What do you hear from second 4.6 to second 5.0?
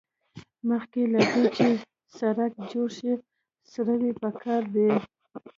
ده